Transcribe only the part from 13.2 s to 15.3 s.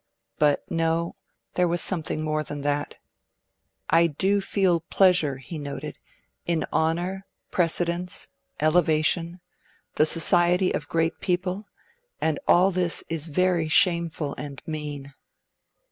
very shameful and mean.'